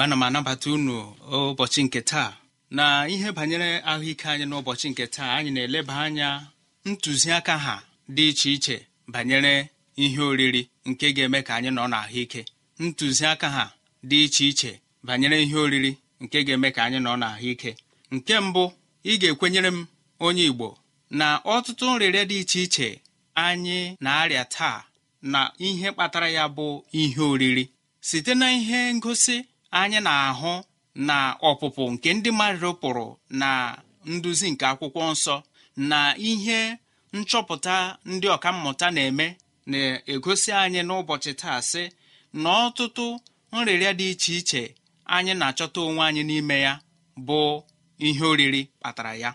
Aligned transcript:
Igbo 0.00 0.04
ana 0.04 0.16
m 0.16 0.22
anabata 0.22 0.70
unu 0.72 1.14
ụbọchị 1.30 1.82
nke 1.84 2.00
taa. 2.00 2.32
Na 2.70 3.06
ihe 3.08 3.32
banyere 3.36 3.80
ahụike 3.90 4.28
anyị 4.28 4.44
n'ụbọchị 4.48 4.88
nke 4.90 5.04
taa 5.14 5.30
anyị 5.36 5.50
na-eleba 5.54 5.94
anya 6.04 6.28
ntụziaka 6.88 7.54
ha 7.64 7.74
dị 8.08 8.24
iche 8.30 8.48
iche 8.56 8.76
banyere 9.12 9.68
ihe 9.96 10.20
oriri 10.30 10.62
nke 10.88 11.06
ga-eme 11.16 11.40
ka 11.46 11.52
anyị 11.56 11.70
nọ 11.76 11.82
n'ahụike. 11.92 12.40
Ntụziaka 12.84 13.48
ha 13.56 13.64
dị 14.08 14.18
iche 14.24 14.44
iche 14.50 14.72
banyere 15.06 15.36
ihe 15.44 15.56
oriri 15.64 15.92
nke 16.22 16.38
ga-eme 16.46 16.68
ka 16.74 16.80
anyị 16.86 16.98
nọ 17.06 17.12
n'ahụike. 17.20 17.70
Nke 18.14 18.34
mbụ 18.46 18.64
ị 19.04 19.12
ga-ekwenyere 19.20 19.70
m 19.76 19.86
onye 20.26 20.44
igbo 20.50 20.68
na 21.18 21.26
ọtụtụ 21.54 21.84
nrịrịa 21.92 22.24
dị 22.30 22.36
iche 22.42 22.60
iche 22.66 22.88
anyị 23.44 23.78
na-arịa 24.04 24.44
taa 24.54 24.78
na 25.32 25.40
ihe 25.66 25.88
kpatara 25.94 26.28
ya 26.36 26.44
bụ 26.56 26.66
ihe 27.00 27.22
oriri. 27.32 27.64
Site 28.08 28.32
na 28.40 28.46
ihe 28.58 28.94
ngosi 28.94 29.36
anyị 29.78 30.00
na-ahụ 30.06 30.52
na 30.94 31.16
ọpụpụ 31.48 31.82
nke 31.92 32.08
ndị 32.14 32.30
mmadụ 32.32 32.68
pụrụ 32.82 33.06
na 33.40 33.50
nduzi 34.10 34.46
nke 34.52 34.64
akwụkwọ 34.72 35.02
nsọ 35.12 35.36
na 35.90 35.98
ihe 36.30 36.58
nchọpụta 37.16 37.74
ndị 38.10 38.26
ọkammụta 38.36 38.86
na-eme 38.96 39.26
na-egosi 39.70 40.50
anyị 40.62 40.80
n'ụbọchị 40.88 41.32
taa 41.40 41.60
sị 41.70 41.82
na 42.42 42.48
ọtụtụ 42.66 43.06
nrịrịa 43.52 43.92
dị 43.98 44.06
iche 44.12 44.32
iche 44.40 44.62
anyị 45.14 45.32
na-achọta 45.40 45.78
onwe 45.88 46.02
anyị 46.08 46.22
n'ime 46.28 46.56
ya 46.66 46.72
bụ 47.26 47.40
ihe 48.06 48.24
oriri 48.32 48.62
kpatara 48.80 49.12
ya. 49.22 49.30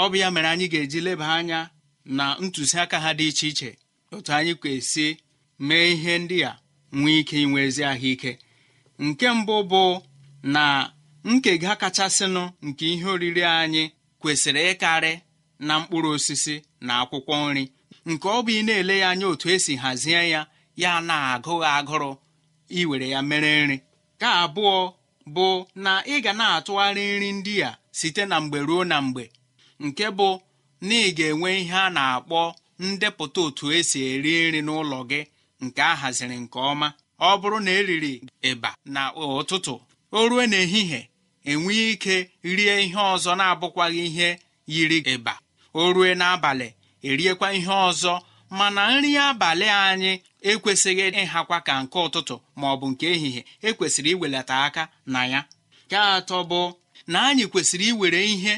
Ọ 0.00 0.04
bụ 0.10 0.16
ya 0.22 0.28
mere 0.34 0.48
anyị 0.52 0.66
ga-eji 0.72 1.00
leba 1.06 1.26
anya 1.38 1.60
na 2.04 2.24
ntụziaka 2.44 2.96
ha 3.04 3.10
dị 3.18 3.26
iche 3.30 3.46
iche 3.52 3.70
otu 4.14 4.30
anyị 4.38 4.52
kwesị 4.60 5.06
mee 5.66 5.86
ihe 5.94 6.12
ndị 6.22 6.38
a 6.50 6.52
nwee 6.98 7.18
ike 7.20 7.36
inwe 7.44 7.60
ezi 7.68 7.82
ahụike. 7.90 8.32
Nke 9.06 9.26
mbụ 9.38 9.56
bụ 9.70 9.82
na 10.54 10.64
nkega 11.30 11.72
kachasịnụ 11.80 12.42
nke 12.66 12.84
ihe 12.94 13.06
oriri 13.14 13.42
anyị 13.60 13.82
kwesịrị 14.20 14.62
ịkarị 14.72 15.12
na 15.66 15.72
mkpụrụ 15.80 16.08
osisi 16.16 16.54
na 16.86 16.92
akwụkwọ 17.02 17.34
nri. 17.50 17.64
Nke 18.10 18.26
ọ 18.36 18.38
bụ 18.44 18.50
ị 18.58 18.62
na-ele 18.66 18.94
ya 19.02 19.08
anya 19.12 19.26
otu 19.32 19.46
esi 19.54 19.72
hazie 19.82 20.20
ya 20.34 20.40
ya 20.82 20.90
na-agụghị 21.08 21.68
agụrụ 21.78 22.10
iwere 22.80 23.06
ya 23.14 23.20
mere 23.30 23.50
nri. 23.66 23.76
Ka 24.20 24.28
abụọ 24.44 24.76
bụ 25.34 25.46
na 25.84 25.92
ị 26.12 26.16
ga 26.24 26.32
na-atụgharị 26.40 27.04
nri 27.16 27.28
ndị 27.38 27.54
a 27.68 27.70
site 27.98 28.22
na 28.30 28.36
mgbe 28.42 28.58
ruo 28.68 28.82
na 28.90 28.96
mgbe. 29.06 29.24
Nke 29.84 30.06
bụ 30.18 30.28
na 30.86 30.94
ị 31.06 31.10
ga-enwe 31.16 31.48
ihe 31.60 31.76
a 31.86 31.90
na-akpọ 31.96 32.40
ndepụta 32.88 33.40
otu 33.46 33.64
esi 33.76 33.98
eri 34.12 34.32
nri 34.48 34.60
n'ụlọ 34.66 34.98
gị 35.10 35.20
nke 35.64 35.80
a 35.82 35.94
haziri 36.00 36.36
nke 36.44 36.58
ọma. 36.70 36.88
Ọ 37.28 37.30
bụrụ 37.40 37.58
na 37.66 37.70
eriri 37.78 38.12
ịba 38.50 38.70
na 38.94 39.02
ụtụtụ 39.22 39.74
o 40.18 40.28
rue 40.30 40.44
n'ehihie 40.50 41.00
enwee 41.50 41.84
ike 41.92 42.16
rie 42.56 42.74
ihe 42.84 43.00
ọzọ 43.14 43.30
na-abụkwaghị 43.38 44.02
ihe 44.10 44.28
yiri 44.72 44.98
ịba. 45.14 45.34
O 45.80 45.92
rue 45.94 46.10
n'abalị 46.20 46.68
eriekwa 47.08 47.48
ihe 47.58 47.72
ọzọ 47.88 48.12
mana 48.58 48.82
nri 48.94 49.10
abalị 49.28 49.66
anyị 49.88 50.12
ekwesịghị 50.50 51.04
ịhakwa 51.22 51.58
ka 51.66 51.72
nke 51.82 51.98
ụtụtụ 52.06 52.34
ma 52.58 52.66
ọ 52.72 52.76
bụ 52.80 52.86
nke 52.92 53.06
ehihie 53.14 53.42
ekwesịrị 53.68 54.10
iwelata 54.14 54.54
aka 54.66 54.82
na 55.12 55.20
ya. 55.32 55.40
Nke 55.86 55.96
atọ 56.16 56.38
bụ 56.50 56.60
na 57.12 57.18
anyị 57.28 57.44
kwesịrị 57.52 57.86
iwere 57.92 58.20
ihe 58.34 58.54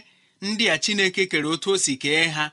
ndị 0.46 0.64
a 0.74 0.76
Chineke 0.82 1.22
kere 1.30 1.48
otu 1.54 1.68
o 1.74 1.78
si 1.84 1.92
kee 2.02 2.24
ha 2.36 2.44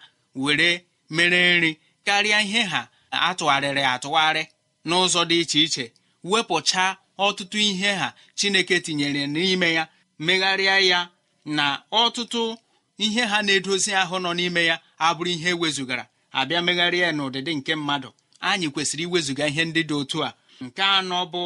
were 0.43 0.69
mere 1.15 1.39
nri 1.57 1.71
karịa 2.05 2.39
ihe 2.47 2.61
ha 2.71 2.81
atụgharịrị 3.27 3.83
atụgharị 3.93 4.43
n'ụzọ 4.87 5.21
dị 5.29 5.37
iche 5.43 5.59
iche. 5.65 5.85
Wepụchaa 6.23 6.97
ọtụtụ 7.25 7.57
ihe 7.69 7.91
ha 7.99 8.13
chineke 8.35 8.79
tinyere 8.79 9.27
n'ime 9.27 9.73
ya 9.77 9.83
megharịa 10.25 10.79
ya 10.91 10.99
na 11.45 11.65
ọtụtụ 11.91 12.57
ihe 13.05 13.21
ha 13.31 13.37
na-edozi 13.45 13.91
ahụ 14.01 14.15
nọ 14.23 14.31
n'ime 14.37 14.61
ya 14.69 14.75
abụrụ 15.07 15.29
ihe 15.35 15.49
ewezugara 15.55 16.03
abịa 16.39 16.61
megharịa 16.67 17.05
ya 17.07 17.11
n'ụdịdị 17.17 17.51
nke 17.57 17.73
mmadụ. 17.75 18.09
Anyị 18.49 18.67
kwesịrị 18.73 19.03
iwezuga 19.07 19.43
ihe 19.51 19.63
ndị 19.65 19.81
dị 19.89 19.93
otu 20.01 20.17
a. 20.27 20.33
Nke 20.63 20.83
anọ 20.97 21.19
bụ 21.33 21.43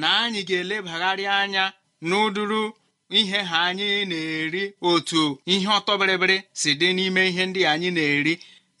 na 0.00 0.08
anyị 0.22 0.40
ga-elebagharị 0.48 1.24
anya 1.40 1.64
n'ụdụrụ 2.08 2.62
ihe 3.18 3.38
ha 3.50 3.58
anyị 3.68 3.88
na-eri 4.10 4.62
otu 4.90 5.22
ihe 5.52 5.68
ọtọbịrịbịrị 5.78 6.36
si 6.60 6.70
dị 6.80 6.88
n'ime 6.96 7.22
ihe 7.30 7.42
ndị 7.46 7.60
anyị 7.72 7.88
na-eri. 7.96 8.34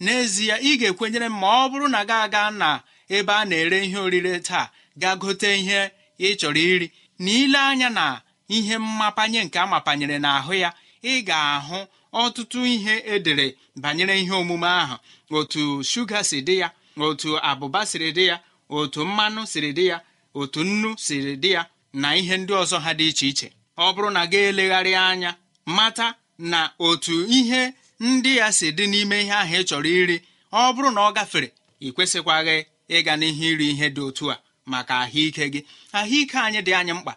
N'ezie 0.04 0.54
ị 0.68 0.70
ga-ekwenyere 0.80 1.28
m 1.30 1.36
ma 1.40 1.48
ọ 1.62 1.68
bụrụ 1.70 1.86
na 1.94 2.00
ga 2.08 2.16
aga 2.26 2.42
na 2.60 2.68
ebe 3.16 3.32
a 3.32 3.44
na-ere 3.50 3.78
ihe 3.86 3.98
orire 4.06 4.34
taa 4.48 4.66
ga 5.00 5.10
gote 5.16 5.50
ihe 5.60 5.80
ị 6.18 6.28
chọrọ 6.40 6.58
iri. 6.74 6.88
Na 7.18 7.68
anya 7.68 7.88
na 7.90 8.20
ihe 8.48 8.78
mmapanye 8.78 9.44
nke 9.44 9.58
amapanyere 9.58 10.16
n'ahụ 10.18 10.54
ya 10.62 10.70
ị 11.02 11.14
ga-ahụ 11.28 11.78
ọtụtụ 12.22 12.58
ihe 12.74 12.94
edere 13.14 13.46
banyere 13.82 14.14
ihe 14.22 14.32
omume 14.40 14.66
ahụ. 14.82 14.96
Otu 15.38 15.82
shuga 15.90 16.24
si 16.24 16.38
dị 16.46 16.54
ya 16.62 16.68
otu 17.06 17.30
abụba 17.50 17.80
siri 17.86 18.12
dị 18.16 18.24
ya 18.30 18.36
otu 18.78 19.00
mmanụ 19.06 19.42
siri 19.52 19.70
dị 19.78 19.84
ya 19.86 19.96
otu 20.34 20.60
nnu 20.64 20.90
siri 20.98 21.36
dị 21.42 21.50
ya 21.56 21.62
na 21.92 22.08
ihe 22.16 22.36
ndị 22.36 22.52
ọzọ 22.62 22.78
ha 22.84 22.92
dị 22.98 23.06
iche 23.10 23.26
iche. 23.28 23.48
Ọ 23.78 23.86
bụrụ 23.94 24.10
na 24.16 24.22
ga-elegharị 24.26 24.92
anya 24.94 25.30
mata 25.66 26.14
na 26.38 26.60
otu 26.78 27.14
ihe 27.38 27.72
ndị 28.00 28.36
ya 28.36 28.52
si 28.52 28.66
dị 28.76 28.84
n'ime 28.92 29.16
ihe 29.22 29.32
ahụ 29.42 29.54
ị 29.60 29.64
chọrọ 29.68 29.88
iri 30.00 30.16
ọ 30.52 30.72
bụrụ 30.74 30.90
na 30.96 31.00
ọ 31.08 31.12
gafere 31.16 31.48
ị 31.80 31.88
kwesịkwaghị 31.94 32.56
ịga 32.96 33.12
n'ihe 33.20 33.46
iri 33.52 33.66
ihe 33.72 33.86
dị 33.96 34.00
otu 34.08 34.24
a. 34.34 34.36
maka 34.66 34.94
ahụike 35.04 35.44
gị. 35.52 35.60
Ahụike 35.98 36.38
anyị 36.46 36.60
dị 36.66 36.72
anyị 36.80 36.92
mkpa. 36.98 37.12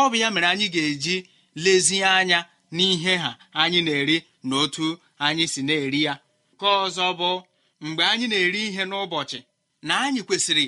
Ọ 0.00 0.02
bụ 0.10 0.16
ya 0.22 0.28
mere 0.30 0.46
anyị 0.52 0.66
ga-eji 0.74 1.16
lezie 1.64 2.04
anya 2.18 2.38
n'ihe 2.76 3.16
ha 3.22 3.30
anyị 3.52 3.80
na-eri 3.86 4.16
na 4.42 4.56
otu 4.56 4.86
anyị 5.18 5.44
si 5.52 5.60
na-eri 5.62 6.00
ya. 6.06 6.14
Nke 6.54 6.66
ọzọ 6.84 7.06
bụ 7.18 7.30
mgbe 7.80 8.02
anyị 8.12 8.26
na-eri 8.28 8.60
ihe 8.68 8.82
n'ụbọchị 8.90 9.38
na 9.82 9.94
anyị 10.04 10.20
kwesịrị 10.28 10.64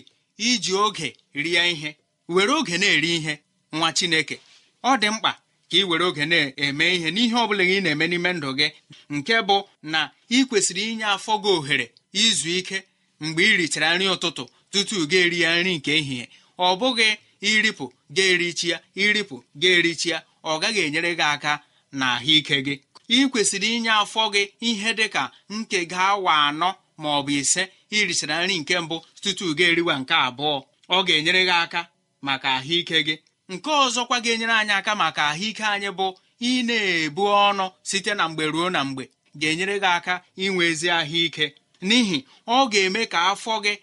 iji 0.49 0.73
oge 0.85 1.09
rie 1.35 1.63
ihe 1.73 1.91
were 2.35 2.53
oge 2.59 2.77
na-eri 2.79 3.11
ihe 3.19 3.35
nwa 3.73 3.89
Chineke. 3.97 4.37
Ọ 4.85 4.93
dị 5.01 5.09
mkpa 5.15 5.31
ka 5.71 5.77
ị 5.79 5.85
were 5.89 6.05
oge 6.09 6.25
na-eme 6.31 6.85
ihe 6.97 7.09
n'ihe 7.15 7.35
ọ 7.43 7.45
bụla 7.49 7.65
ị 7.65 7.77
na-eme 7.85 8.05
n'ime 8.11 8.31
ndụ 8.37 8.49
gị. 8.59 8.67
Nke 9.15 9.35
bụ 9.49 9.57
na 9.93 10.01
ị 10.31 10.39
kwesịrị 10.49 10.83
inye 10.91 11.05
afọ 11.15 11.33
gị 11.43 11.51
ohere 11.59 11.87
izu 12.23 12.49
ike 12.59 12.79
mgbe 13.25 13.43
ị 13.51 13.57
richara 13.61 13.89
nri 13.97 14.07
ụtụtụ. 14.15 14.45
Tutu 14.73 15.07
ga 15.07 15.19
eri 15.19 15.41
ya 15.41 15.51
nri 15.61 15.73
nke 15.79 15.93
ehihie. 15.99 16.29
Ọ 16.59 16.69
bụghị 16.81 17.09
iripụ 17.51 17.85
ga-erichi 18.17 18.69
ya 18.73 18.79
iripụ 18.97 19.37
ga-erichi 19.61 20.09
ya 20.13 20.19
ọ 20.45 20.59
gaghị 20.61 20.81
enyere 20.87 21.15
gị 21.19 21.23
aka 21.35 21.53
na 21.93 22.07
ahụike 22.17 22.57
gị. 22.67 22.75
Ị 23.09 23.19
kwesịrị 23.31 23.69
inye 23.77 23.91
afọ 24.03 24.23
gị 24.35 24.43
ihe 24.69 24.91
dị 24.99 25.07
ka 25.15 25.23
nke 25.51 25.79
ga-awa 25.93 26.33
anọ 26.49 26.71
ma 26.99 27.09
ọ 27.19 27.23
bụ 27.27 27.33
ise 27.41 27.63
irichara 27.91 28.37
nri 28.47 28.59
nke 28.59 28.75
mbụ 28.81 28.97
tutu 29.23 29.55
ga 29.59 29.65
eriwa 29.71 29.95
nke 30.01 30.15
abụọ. 30.27 30.57
Ọ 30.97 30.99
ga-enyere 31.07 31.43
gị 31.49 31.55
aka 31.65 31.81
maka 32.27 32.49
ahụike 32.59 32.99
gị. 33.07 33.15
Nke 33.49 33.71
ọzọkwa 33.85 34.17
ga-enyere 34.25 34.53
anyị 34.61 34.73
aka 34.81 34.93
maka 34.95 35.23
ahụike 35.31 35.65
anyị 35.75 35.91
bụ 35.99 36.07
ị 36.41 36.53
na-ebu 36.69 37.23
ọnụ 37.49 37.67
site 37.83 38.15
na 38.15 38.29
mgbe 38.29 38.45
ruo 38.47 38.71
na 38.71 38.85
mgbe. 38.85 39.05
Ga-enyere 39.41 39.77
gị 39.83 39.91
aka 39.97 40.15
inwe 40.37 40.65
ezi 40.71 40.89
ahụike. 40.91 41.47
N'ihi 41.83 42.19
ọ 42.47 42.69
ga-eme 42.73 43.07
ka 43.13 43.19
afọ 43.33 43.55
gị 43.65 43.75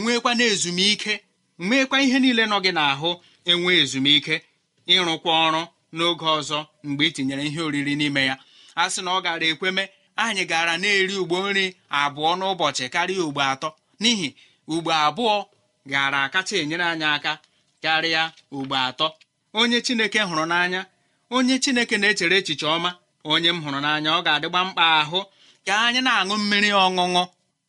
nwekwa 0.00 0.30
na 0.38 0.44
ezumike 0.52 1.14
nwekwa 1.66 1.96
ihe 2.04 2.18
niile 2.22 2.44
nọ 2.50 2.56
gị 2.64 2.72
n'ahụ 2.76 3.10
enwe 3.50 3.70
ezumike 3.82 4.34
ịrụkwa 4.94 5.32
ọrụ 5.46 5.62
n'oge 5.96 6.26
ọzọ 6.38 6.58
mgbe 6.88 7.04
ị 7.08 7.12
tinyere 7.16 7.42
ihe 7.48 7.60
oriri 7.66 7.94
n'ime 8.00 8.22
ya. 8.30 8.34
A 8.80 8.90
sị 8.92 9.00
na 9.04 9.10
ọ 9.16 9.22
gara 9.24 9.46
ekweme 9.52 9.84
anyị 10.24 10.44
gara 10.50 10.74
na-eri 10.82 11.14
ugbo 11.22 11.36
nri 11.50 11.64
abụọ 12.00 12.30
n'ụbọchị 12.38 12.84
karịa 12.94 13.22
ugbo 13.28 13.40
atọ. 13.52 13.68
N'ihi 14.00 14.28
ugbo 14.74 14.90
abụọ 15.06 15.36
gara 15.92 16.18
akacha 16.26 16.54
enyere 16.62 16.84
anyị 16.92 17.04
aka 17.16 17.32
karịa 17.82 18.22
ugbo 18.56 18.74
atọ. 18.88 19.06
Onye 19.58 19.78
chineke 19.86 20.20
hụrụ 20.28 20.44
n'anya 20.50 20.80
onye 21.36 21.54
chineke 21.64 21.96
na-echere 22.00 22.36
echiche 22.40 22.66
ọma 22.76 22.90
onye 23.32 23.48
m 23.56 23.58
hụrụ 23.64 23.78
n'anya 23.84 24.10
ọ 24.18 24.20
ga-adịgba 24.26 24.60
mkpa 24.68 24.84
ahụ 25.00 25.20
ka 25.66 25.72
anyị 25.86 26.00
na-aṅụ 26.06 26.34
mmiri 26.40 26.70
ọṅụṅụ. 26.84 27.22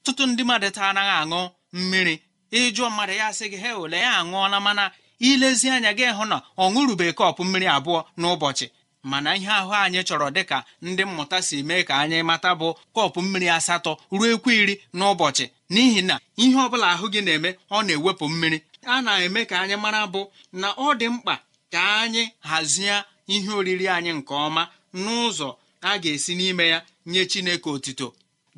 Tụtụ 0.03 0.23
ndị 0.29 0.43
mmadụ 0.43 0.69
taa 0.75 0.89
anaghị 0.91 1.13
aṅụ 1.23 1.41
mmiri. 1.81 2.15
Ịjụọ 2.61 2.87
mmadụ 2.91 3.13
ya 3.21 3.27
sị 3.37 3.45
gị 3.51 3.57
he 3.63 3.71
ole 3.83 3.97
ya 4.05 4.11
aṅụọla 4.21 4.57
mana 4.65 4.83
ilezi 5.29 5.67
anya 5.75 5.91
gị 5.97 6.05
hụ 6.17 6.23
na 6.31 6.37
ọ 6.57 6.65
ṅụrụbe 6.73 7.05
kọpụ 7.19 7.41
mmiri 7.45 7.67
abụọ 7.77 7.99
n'ụbọchị. 8.19 8.67
Mana 9.11 9.29
ihe 9.39 9.51
ahụ 9.59 9.71
anyị 9.85 10.01
chọrọ 10.07 10.27
dịka 10.35 10.57
ndị 10.87 11.03
mmụta 11.09 11.37
si 11.47 11.57
mee 11.67 11.83
ka 11.87 11.93
anyị 12.03 12.17
mata 12.29 12.49
bụ 12.59 12.67
kọpụ 12.95 13.19
mmiri 13.25 13.47
asatọ 13.57 13.91
ruo 14.17 14.25
ekwu 14.33 14.49
iri 14.61 14.75
n'ụbọchị. 14.97 15.45
N'ihi 15.73 16.01
na 16.09 16.15
ihe 16.43 16.57
ọ 16.65 16.69
bụla 16.71 16.87
ahụ 16.93 17.05
gị 17.13 17.21
na-eme 17.25 17.49
ọ 17.75 17.77
na-ewepụ 17.85 18.25
mmiri. 18.31 18.57
A 18.93 18.95
na-eme 19.05 19.41
ka 19.49 19.55
anyị 19.63 19.75
mara 19.83 20.01
bụ 20.13 20.21
na 20.61 20.67
ọ 20.85 20.87
dị 20.99 21.07
mkpa 21.15 21.33
ka 21.73 21.79
anyị 22.01 22.23
hazie 22.49 22.95
ihe 23.33 23.49
oriri 23.59 23.85
anyị 23.95 24.11
nke 24.19 24.33
ọma 24.45 24.63
n'ụzọ 25.03 25.49
a 25.81 25.91
ga-esi 26.01 26.33
n'ime 26.39 26.65
ya 26.73 26.79
nye 27.11 27.21
Chineke 27.31 27.69
otito 27.75 28.07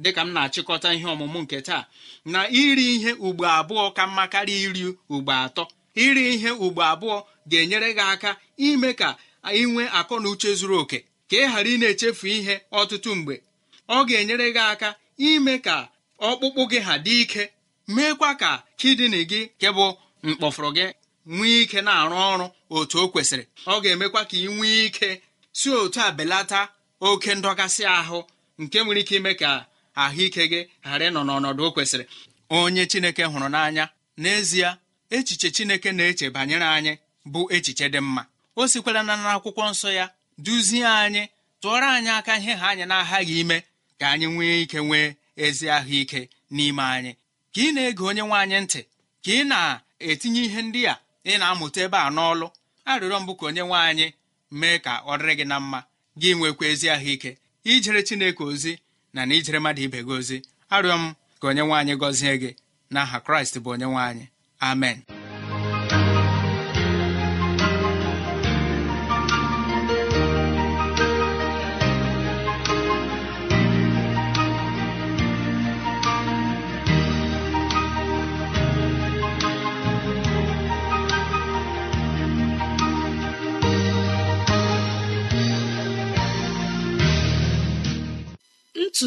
dịka 0.03 0.21
m 0.25 0.29
na-achịkọta 0.35 0.89
ihe 0.97 1.07
ọmụmụ 1.13 1.39
nke 1.43 1.57
taa 1.67 1.83
na 2.33 2.39
iri 2.61 2.85
ihe 2.95 3.11
ugbo 3.27 3.43
abụọ 3.59 3.85
ka 3.97 4.03
mma 4.07 4.23
karịa 4.33 4.59
iri 4.67 4.83
ugbo 5.15 5.31
atọ. 5.45 5.63
Iri 6.05 6.23
ihe 6.35 6.49
ugbo 6.65 6.81
abụọ 6.91 7.17
ga-enyere 7.49 7.89
gị 7.97 8.03
aka 8.13 8.31
ime 8.67 8.89
ka 8.99 9.09
ị 9.43 9.63
nwee 9.71 9.89
akọ 9.99 10.15
na 10.23 10.27
uche 10.33 10.49
zuru 10.59 10.75
oke 10.81 10.97
ka 11.29 11.35
ị 11.37 11.45
ghara 11.51 11.69
ị 11.73 11.77
na-echefu 11.81 12.25
ihe 12.37 12.55
ọtụtụ 12.79 13.09
mgbe. 13.19 13.35
Ọ 13.95 13.97
ga-enyere 14.07 14.47
gị 14.55 14.63
aka 14.73 14.89
ime 15.29 15.53
ka 15.65 15.75
ọkpụkpụ 16.29 16.61
gị 16.71 16.79
ha 16.87 16.93
dị 17.05 17.13
ike 17.23 17.43
meekwa 17.95 18.29
ka 18.41 18.51
kidini 18.79 19.19
gị 19.31 19.41
nke 19.57 19.67
bụ 19.77 19.85
mkpọfụrụ 20.23 20.69
gị 20.77 20.85
nwee 21.35 21.57
ike 21.63 21.79
na-arụ 21.87 22.15
ọrụ 22.31 22.45
otu 22.77 22.95
o 23.03 23.05
kwesịrị. 23.11 23.43
Ọ 23.71 23.73
ga-emekwa 23.83 24.21
ka 24.29 24.35
ị 24.37 24.47
nwee 24.55 24.79
ike 24.87 25.09
si 25.59 25.69
otu 25.81 25.99
a 26.01 26.11
belata 26.17 26.59
oke 27.07 27.31
ndọgasị 27.39 27.83
ahụ 27.99 28.19
nke 28.61 28.77
nwere 28.83 29.01
ike 29.03 29.15
ime 29.19 29.33
ka 29.41 29.51
ahụike 30.03 30.43
gị 30.51 30.59
ghara 30.83 31.05
ịnọ 31.09 31.21
n'ọnọdụ 31.27 31.61
o 31.67 31.71
kwesịrị. 31.75 32.05
Onye 32.57 32.83
chineke 32.91 33.23
hụrụ 33.31 33.47
n'anya 33.53 33.85
n'ezie 34.21 34.69
echiche 35.15 35.47
chineke 35.55 35.89
na-eche 35.97 36.27
banyere 36.35 36.65
anyị 36.77 36.93
bụ 37.31 37.41
echiche 37.55 37.85
dị 37.93 37.99
mma. 38.07 38.23
O 38.59 38.67
sikwara 38.71 39.01
na 39.07 39.13
n'akwụkwọ 39.23 39.63
nsọ 39.71 39.89
ya 39.99 40.05
duzie 40.45 40.85
anyị 41.03 41.23
tụọrọ 41.61 41.87
anyị 41.97 42.09
aka 42.19 42.33
ihe 42.39 42.53
ha 42.61 42.67
anyị 42.71 42.85
na-aghaghị 42.91 43.35
ime 43.41 43.57
ka 43.99 44.05
anyị 44.13 44.27
nwee 44.35 44.55
ike 44.63 44.77
nwee 44.87 45.07
ezi 45.45 45.65
ahụike 45.77 46.19
n'ime 46.55 46.83
anyị. 46.95 47.11
Ka 47.53 47.59
ị 47.65 47.71
na-ege 47.75 48.03
onye 48.09 48.21
nwe 48.27 48.37
anyị 48.43 48.57
ntị 48.65 48.81
ka 49.23 49.31
ị 49.39 49.43
na-etinye 49.51 50.41
ihe 50.47 50.61
ndị 50.67 50.81
a 50.91 50.95
ị 51.25 51.33
na-amụta 51.39 51.79
ebe 51.85 51.97
a 51.97 52.09
n'ọlụ 52.15 52.47
arịrịọ 52.89 53.17
mbụ 53.23 53.33
ka 53.39 53.43
onye 53.49 53.61
nwe 53.67 53.77
anyị 53.89 54.07
mee 54.59 54.77
ka 54.85 54.93
ọ 55.09 55.13
dịrị 55.19 55.33
gị 55.39 55.45
na 55.51 55.57
mma 55.63 55.79
gị 56.21 56.29
nwekwa 56.37 56.65
ezi 56.71 56.87
ahụike. 56.95 57.31
Ijere 57.71 58.01
chineke 58.07 58.43
ozi 58.51 58.73
na 59.13 59.25
na 59.25 59.33
ijere 59.35 59.59
mmadụ 59.59 59.81
ibe 59.81 59.99
gị 60.03 60.11
ozi 60.17 60.37
arịọ 60.75 60.95
m 61.01 61.13
ka 61.39 61.47
onye 61.47 61.61
nwe 61.61 61.75
anyị 61.79 61.93
gọzie 62.01 62.33
gị. 62.41 62.51
N'aha 62.93 63.17
kraịst 63.25 63.55
bụ 63.63 63.69
onye 63.73 63.85
nwe 63.85 64.01
anyị. 64.09 64.25
Amen. 64.59 65.18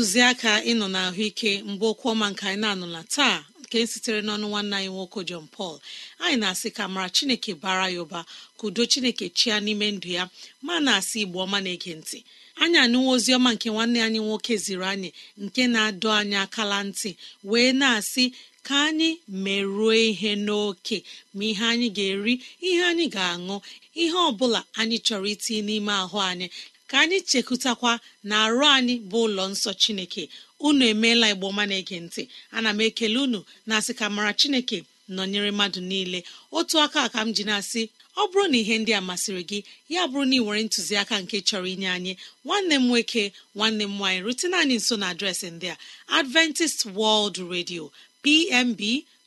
Ntụziaka 0.03 0.53
ịnọ 0.71 0.87
n'ahụike 0.95 1.51
mgbe 1.71 1.87
okwu 1.93 2.07
ọma 2.13 2.27
nke 2.33 2.43
anyị 2.49 2.61
na-anụla 2.63 3.01
taa 3.15 3.39
nke 3.63 3.79
sitere 3.93 4.21
n'ọnụ 4.27 4.47
nwanne 4.51 4.75
anyị 4.79 4.91
nwoke 4.95 5.21
John 5.29 5.47
Paul. 5.55 5.77
Anyị 6.25 6.37
na-asị 6.43 6.69
ka 6.77 6.85
mara 6.95 7.09
Chineke 7.17 7.53
bara 7.63 7.87
ya 7.95 8.01
ụba 8.05 8.21
ka 8.59 8.63
udo 8.69 8.83
Chineke 8.93 9.27
chia 9.39 9.57
n'ime 9.65 9.87
ndụ 9.97 10.09
ya 10.19 10.25
ma 10.67 10.75
na-asị 10.87 11.17
Igbo 11.25 11.39
ọma 11.47 11.59
na-ege 11.65 11.93
ntị. 12.01 12.19
Anyị 12.63 12.79
anụwa 12.85 13.11
ozi 13.15 13.31
ọma 13.39 13.51
nke 13.55 13.69
nwanne 13.75 13.99
anyị 14.07 14.21
nwoke 14.27 14.55
ziri 14.65 14.85
anyị 14.93 15.11
nke 15.45 15.63
na-adọ 15.73 16.09
anyị 16.21 16.37
akala 16.45 16.77
ntị 16.89 17.11
wee 17.51 17.71
na-asị 17.81 18.25
ka 18.67 18.77
anyị 18.89 19.09
merụọ 19.45 19.91
ihe 20.09 20.31
n'oke 20.47 20.97
ma 21.37 21.45
ihe 21.51 21.65
anyị 21.73 21.89
ga-eri 21.97 22.35
ihe 22.69 22.83
anyị 22.91 23.07
ga-aṅụ 23.15 23.57
ihe 24.03 24.19
ọ 24.29 24.31
bụla 24.39 24.61
anyị 24.81 24.97
chọrọ 25.07 25.27
itinye 25.35 25.63
n'ime 25.69 25.93
ahụ 26.03 26.19
anyị 26.31 26.47
ka 26.93 26.99
anyị 27.05 27.19
chekụtakwa 27.31 27.93
na 28.29 28.35
arụ 28.45 28.65
anyị 28.77 28.95
bụ 29.11 29.19
ụlọ 29.27 29.45
nsọ 29.53 29.71
chineke. 29.83 30.23
Unu 30.67 30.83
emeela 30.93 31.27
ọma 31.49 31.63
na-ege 31.71 31.97
ntị. 32.07 32.23
Ana 32.57 32.71
m 32.77 32.81
ekele 32.87 33.19
unu 33.25 33.41
na-asị 33.69 33.93
ka 33.99 34.07
mara 34.17 34.33
chineke 34.41 34.79
nọnyere 35.17 35.51
mmadụ 35.53 35.81
niile. 35.91 36.21
Otu 36.59 36.77
aka 36.85 37.03
ka 37.15 37.21
m 37.27 37.31
ji 37.37 37.43
na-asị 37.49 37.83
ọ 38.21 38.23
bụrụ 38.31 38.45
na 38.53 38.57
ihe 38.63 38.75
ndị 38.81 38.93
a 38.93 39.01
masịrị 39.09 39.43
gị 39.51 39.59
ya 39.95 40.03
bụrụ 40.11 40.25
na 40.31 40.35
ị 40.37 40.41
nwere 40.45 40.61
ntụziaka 40.69 41.15
nke 41.23 41.37
chọrọ 41.49 41.67
inye 41.75 41.89
anyị 41.97 42.13
nwanne 42.45 42.75
m 42.77 42.85
nwoke 42.89 43.23
nwanne 43.57 43.85
m 43.89 43.93
nwaanyị 43.99 44.21
rutene 44.27 44.57
anyị 44.63 44.77
nso 44.81 44.95
na 45.01 45.07
adreesị 45.13 45.49
ndị 45.57 45.67
a. 45.73 45.77
Adventist 46.19 46.81
world 46.99 47.37
radio 47.53 47.85
pmb 48.23 48.81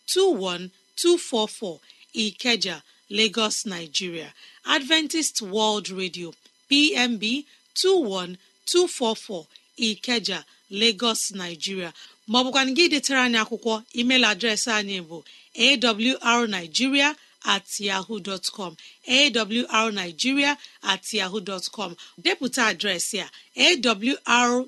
21244 0.06 1.80
ikeja 2.24 2.76
lagos 3.18 3.58
nigeria. 3.72 4.30
Adventist 4.76 5.36
world 5.54 5.88
radio 6.02 6.30
pmb 6.70 7.24
21244 7.76 9.46
ikeja 9.88 10.40
lagos 10.80 11.22
nigeria. 11.32 11.92
Maọbụkwana 12.32 12.72
gị 12.78 12.86
detara 12.94 13.20
anyị 13.26 13.38
akwụkwọ 13.44 13.74
email 14.00 14.24
adreesị 14.32 14.70
anyị 14.80 14.98
bụ 15.10 15.18
awrnigeria 16.32 17.10
at 17.44 17.68
yahoo 17.80 18.20
dot 18.20 18.46
com. 18.56 18.76
Awrnigeria 19.08 20.58
at 20.84 21.14
yahoo 21.14 21.40
dot 21.40 21.66
com. 21.76 21.96
Depụta 22.24 22.62
adreesị 22.72 23.18
a 23.26 23.30
awr.org 23.66 24.60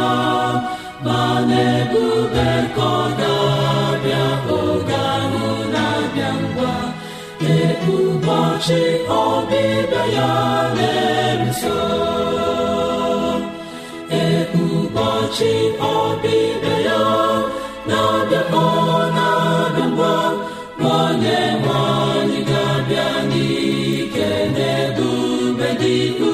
Ma 1.04 1.22
na-ebube 1.48 2.48
ka 2.76 2.88
ọ 2.92 3.02
ga-abịa 3.20 4.24
oge 4.58 4.96
ahụ 5.14 5.44
na-abịa 5.74 6.30
ngwa. 6.42 6.72
Ụbọchị 7.94 8.82
ọbịbịa 9.22 10.04
ya 10.16 10.30
na-eruso. 10.76 11.78
Ee 14.20 14.40
ọbịbịa 15.94 16.76
ya 16.88 17.00
na-abịa 17.88 18.42
na-abịa 19.16 19.86
ngwa. 19.92 20.14
Onye 20.96 21.38
n'ebube 25.82 26.31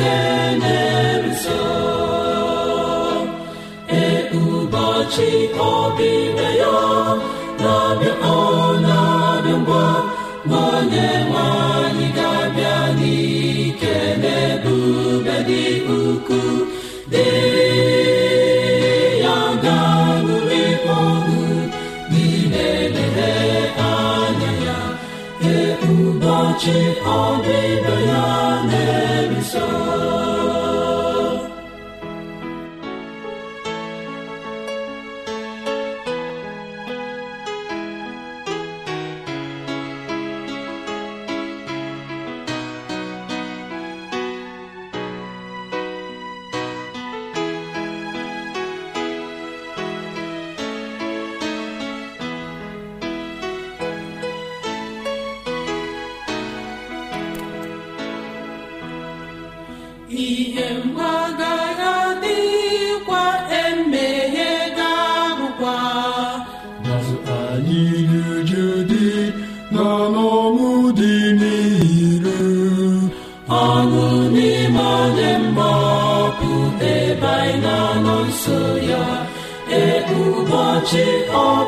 ya 0.00 0.16
keneruso 0.60 1.62
ee 4.00 4.18
ụbọchị 4.42 5.30
ọbịbịa 5.72 6.74
na-abịa 7.62 8.14
ọ 8.36 8.40
na-abịa 8.86 9.56
ngwa 9.62 9.84
onye 10.62 11.08
nwanyị 11.30 12.06
ga-abịa 12.16 12.76
ya 28.08 28.24
na-eruso 28.68 29.85
ihe 60.10 60.66
mgbagara 60.84 61.94
dịkwa 62.22 63.24
emeghe 63.64 64.50
ga-abụkwa. 64.76 65.76
Mazụ 66.84 67.16
anyị 67.40 67.84
n'uju 68.10 68.66
dị 68.90 69.08
na 69.74 69.86
n'ọṅụ 70.14 70.68
dị 70.98 71.14
n'iru 71.40 72.40
ọṅụ 73.64 74.04
n'ime 74.34 74.84
onye 75.02 75.30
mgbapụ 75.44 76.50
ebe 76.94 77.28
anyị 77.38 77.56
na-anọ 77.64 78.16
nso 78.28 78.60
ya. 78.90 79.04
Ee 79.78 79.98
ụbọchị 80.20 81.04
ọbịbịa 81.46 81.65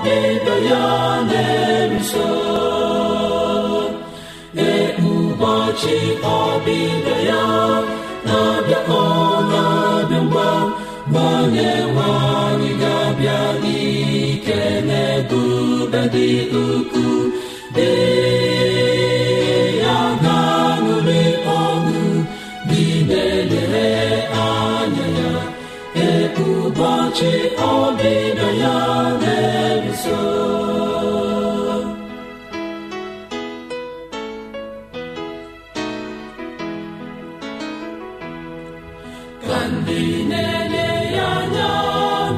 ndị 39.73 40.03
na-ele 40.31 40.87
ya 41.17 41.29
anya 41.41 41.71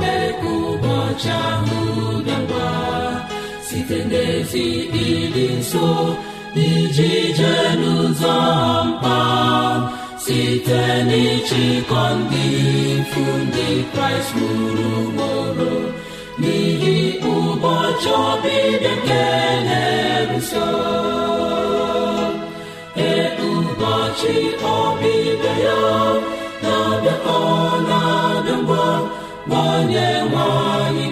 mee 0.00 0.28
ka 0.40 0.48
ụbọchị 0.62 1.30
ahụ 1.48 1.59
site 3.90 4.04
n'ezi 4.10 4.66
ịdị 5.06 5.46
nso 5.58 5.86
iji 6.66 7.12
jee 7.38 7.68
n'ụzọ 7.80 8.36
mkpa 8.88 9.18
site 10.24 10.80
n'ịchịkọ 11.08 12.02
ndị 12.18 12.46
mfu 13.00 13.22
ndị 13.46 13.68
kraịst 13.92 14.30
mụrụ 14.38 14.90
mụrụ 15.16 15.72
n'ihi 16.40 16.96
ụbọchị 17.32 18.10
ọbịbịa 18.28 18.92
nke 18.98 19.22
na-eruso 19.66 20.68
ee 23.06 23.26
ụbọchị 23.48 24.34
ọbịbịa 24.78 25.54
ya 25.64 25.78
na-abịa 26.62 27.14
ọ 27.38 27.40
na-abịa 27.88 28.56
ngwa 28.62 28.84
onye 29.68 30.08
nwanyị 30.30 31.04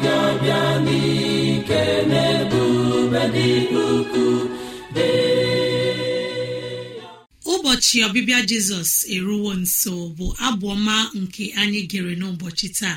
ụbọchị 7.53 7.97
ọbịbịa 8.07 8.41
jizọs 8.49 8.91
eruwo 9.15 9.51
nso 9.63 9.93
bụ 10.17 10.27
abụọma 10.47 10.95
nke 11.21 11.45
anyị 11.61 11.81
gere 11.91 12.13
n'ụbọchị 12.21 12.69
taa. 12.79 12.97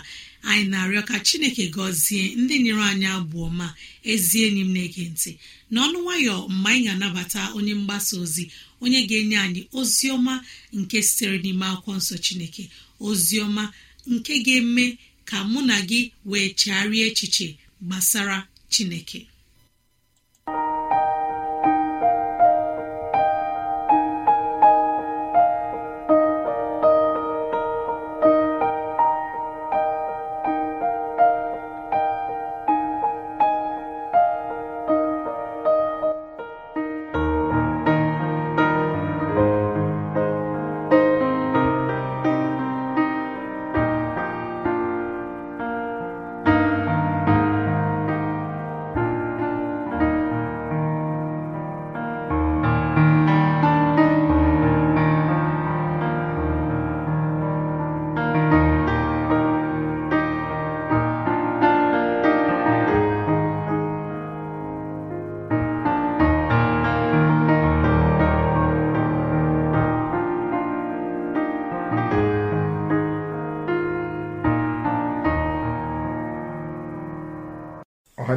Anyị 0.50 0.65
na-arịọ 0.71 1.01
ka 1.10 1.15
chineke 1.27 1.65
gọzie 1.75 2.24
ndị 2.41 2.55
nyere 2.63 2.83
anyị 2.91 3.07
abụọma 3.17 3.67
ezi 4.12 4.38
enyi 4.45 4.63
m 4.67 4.71
na-ege 4.75 5.03
ntị. 5.13 5.31
N'ọnụ 5.74 5.98
nwayọ 6.05 6.36
mgbe 6.50 6.69
anyị 6.71 6.83
ga-anabata 6.86 7.41
onye 7.57 7.74
mgbasa 7.79 8.13
ozi 8.24 8.43
onye 8.83 9.00
ga-enye 9.10 9.38
anyị 9.45 9.62
ozi 9.79 10.05
ọma 10.15 10.33
nke 10.79 10.98
sitere 11.07 11.38
n'ime 11.43 11.65
akwụkwọ 11.74 11.91
nsọ 12.00 12.15
chineke. 12.25 12.63
Ozi 13.07 13.36
ọma 13.45 13.63
nke 14.13 14.33
ga-eme 14.45 14.86
ka 15.29 15.38
mụ 15.51 15.60
na 15.69 15.77
gị 15.89 16.00
wee 16.29 16.50
chegharịa 16.60 17.05
echiche 17.10 17.48
gbasara 17.86 18.38
chineke. 18.74 19.19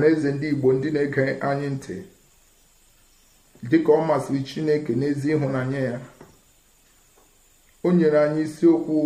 Ọhaneze 0.04 0.28
ndị 0.32 0.46
igbo 0.52 0.68
ndị 0.76 0.88
na-ege 0.94 1.25
anyị 1.49 1.68
ntị 1.75 1.96
dịka 3.68 3.90
ọ 3.92 4.00
masịrị 4.08 4.40
chineke 4.49 4.92
n'ezi 5.00 5.28
ịhụnanya 5.34 5.80
ya. 5.88 5.96
O 7.87 7.92
nyere 7.96 8.18
anyị 8.26 8.40
isiokwu 8.46 8.96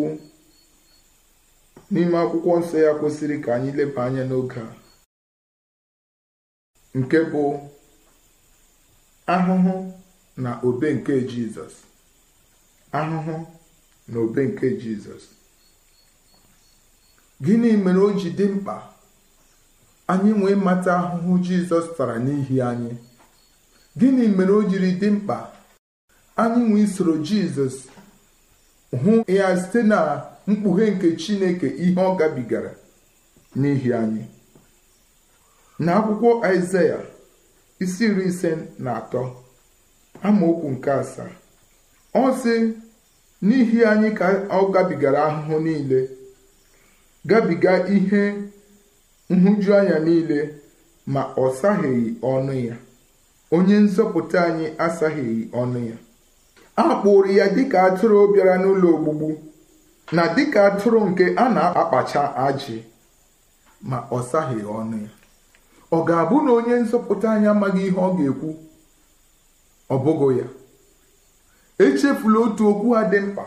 n'ime 1.93 2.17
akwụkwọ 2.23 2.53
nsọ 2.61 2.77
ya 2.87 2.93
kwesịrị 2.99 3.37
ka 3.45 3.51
anyị 3.57 3.71
leba 3.79 4.01
anya 4.07 4.23
n'oge 4.29 4.61
a 4.61 4.75
nke 6.99 7.19
bụ 7.31 7.43
ahụhụ 9.35 9.75
na 10.43 10.51
obe 10.67 10.89
nke 10.97 11.13
jizọs. 11.31 11.75
Ahụhụ 12.99 13.35
na 14.11 14.17
obe 14.25 14.43
nke 14.49 14.67
jizọs. 14.81 15.25
Gịnị 17.45 17.71
mere 17.85 18.01
o 18.07 18.11
ji 18.19 18.29
dị 18.39 18.45
mkpa 18.55 18.75
anyị 20.13 20.31
nwee 20.39 20.55
mata 20.67 20.93
ahụhụ 21.03 21.33
jizọs 21.47 21.87
tara 21.97 22.17
n'ihi 22.25 22.57
anyị. 22.71 22.93
Gịnị 23.99 24.25
mere 24.37 24.53
o 24.53 24.63
jiri 24.71 24.91
dị 25.01 25.09
mkpa? 25.11 25.37
Anyị 26.43 26.61
nwee 26.69 26.83
isoro 26.87 27.15
jizọs 27.27 27.77
hụ 29.03 29.13
ya 29.37 29.47
site 29.63 29.83
na 29.83 29.99
mkpughe 30.47 30.85
nke 30.91 31.09
chineke 31.21 31.67
ihe 31.85 32.01
ọ 32.09 32.17
gabigara 32.19 32.73
n'ihi 33.61 33.91
anyị. 34.03 34.25
Na 35.79 35.93
akwụkwọ 35.99 36.31
aịzaya 36.47 36.99
isi 37.81 38.05
iri 38.05 38.25
ise 38.31 38.51
na 38.79 38.91
atọ 39.01 39.23
amaokwu 40.27 40.69
nke 40.75 40.91
asaa 41.01 41.31
ọ 42.15 42.25
sị 42.43 42.55
n'ihi 43.47 43.79
anyị 43.91 44.11
ka 44.19 44.27
ọ 44.59 44.73
gabigara 44.75 45.21
ahụhụ 45.29 45.57
niile 45.65 46.01
gabiga 47.29 47.73
ihe 47.97 48.23
nhụju 49.31 49.71
anya 49.79 49.99
niile 49.99 50.39
ma 51.07 51.23
ọ 51.37 51.55
saghịghị 51.61 52.11
ọnụ 52.33 52.53
ya. 52.69 52.77
Onye 53.57 53.77
nzọpụta 53.85 54.39
anyị 54.49 54.67
asaghịghị 54.87 55.43
ọnụ 55.61 55.79
ya. 55.91 55.97
A 56.77 56.83
kpụrụ 57.01 57.31
ya 57.39 57.47
dịka 57.55 57.79
atụrụ 57.87 58.19
bịara 58.33 58.55
n'ụlọ 58.63 58.89
ogbugbu 58.95 59.29
na 60.13 60.23
dịka 60.35 60.61
atụrụ 60.69 61.01
nke 61.11 61.25
a 61.37 61.45
na-akpacha 61.55 62.23
ajị 62.47 62.77
ma 63.89 63.99
ọ 64.11 64.19
saghịghị 64.31 64.67
ọnụ 64.81 64.97
ya. 65.05 65.11
Ọ 65.91 65.99
ga-abụ 66.07 66.37
na 66.45 66.51
onye 66.59 66.75
nzọpụta 66.83 67.27
anyị 67.35 67.47
amaghị 67.53 67.83
ihe 67.89 68.01
ọ 68.01 68.09
ga-ekwu? 68.17 68.49
Ọ 69.91 69.97
bụghị 70.05 70.39
ya. 70.41 70.47
Echefula 71.85 72.39
otu 72.45 72.63
okwu 72.71 72.89
ha 72.97 73.03
dị 73.11 73.19
mkpa 73.27 73.45